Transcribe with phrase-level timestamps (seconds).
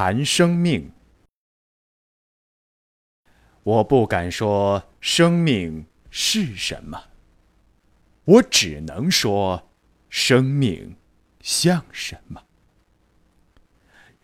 [0.00, 0.92] 谈生命，
[3.64, 7.06] 我不敢说生命是什么，
[8.24, 9.68] 我只能说
[10.08, 10.94] 生命
[11.40, 12.44] 像什么。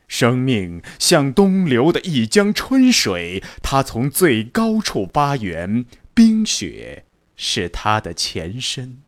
[0.06, 7.04] 生命像东流的一江春水，它从最高处发源，冰雪
[7.34, 9.02] 是它的前身。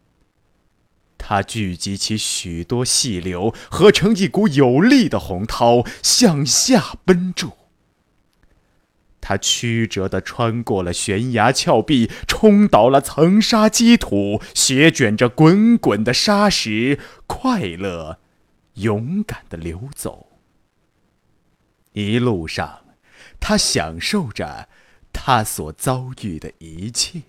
[1.29, 7.51] 它聚集起许多细流，合成一股有力的洪涛，向下奔注。
[9.21, 18.21] 它曲折地穿过了悬崖峭壁，冲倒了层沙积土，斜卷着滚滚的沙石，快乐、
[18.75, 20.29] 勇敢地流走。
[21.91, 22.85] 一路上，
[23.41, 24.69] 他享受着
[25.13, 27.23] 他所遭遇的一切。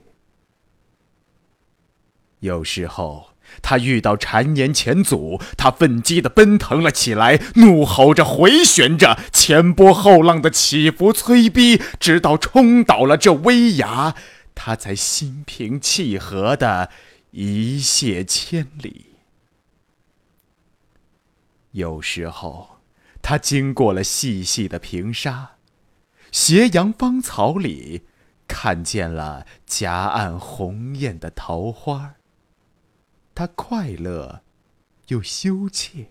[2.40, 3.30] 有时候，
[3.62, 14.16] 他遇到谗言前阻，他奋激地奔腾了起来，怒吼着，回旋着，前波后浪的起伏催逼，直到冲倒了这危崖，
[14.54, 16.90] 他才心平气和地
[17.32, 19.06] 一泻千里。
[21.72, 22.82] 有时候，
[23.22, 25.52] 他经过了细细的平沙，
[26.32, 28.04] 斜阳芳草里，
[28.48, 32.14] 看见了夹岸红艳的桃花。
[33.38, 34.42] 他快乐，
[35.10, 36.10] 又羞怯，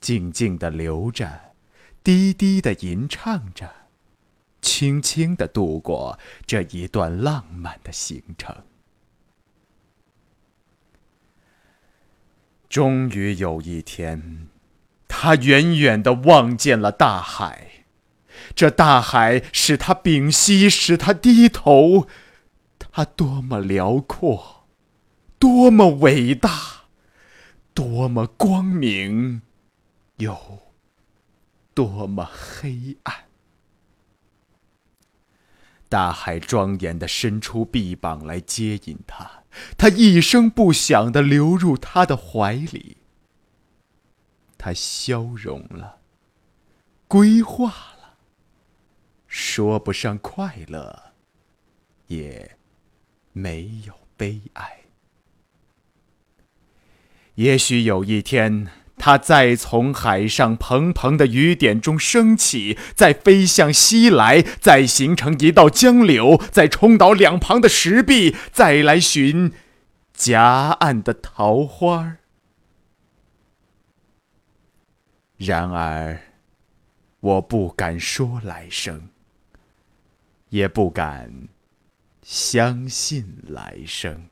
[0.00, 1.56] 静静地流着，
[2.04, 3.68] 低低地吟唱着，
[4.60, 8.54] 轻轻地度过这一段浪漫的行程。
[12.68, 14.46] 终于有一天，
[15.08, 17.84] 他远远地望见了大海，
[18.54, 22.06] 这大海使他屏息，使他低头，
[22.78, 24.61] 它多么辽阔！
[25.42, 26.84] 多么伟大，
[27.74, 29.42] 多么光明，
[30.18, 30.38] 又
[31.74, 33.24] 多么黑暗！
[35.88, 39.42] 大海庄严的伸出臂膀来接引他，
[39.76, 42.98] 他一声不响的流入他的怀里。
[44.56, 45.98] 他消融了，
[47.08, 47.66] 归化
[48.00, 48.18] 了，
[49.26, 51.14] 说不上快乐，
[52.06, 52.56] 也
[53.32, 54.81] 没有悲哀。
[57.36, 69.52] 也许有一天，它再从海上蓬蓬的雨点中升起，再飞向西来，再形成一道江流，再冲倒两旁的石壁，再来寻
[70.12, 72.18] 夹岸的桃花。
[75.38, 76.20] 然而，
[77.18, 79.08] 我不敢说来生，
[80.50, 81.48] 也不敢
[82.22, 84.28] 相信来生。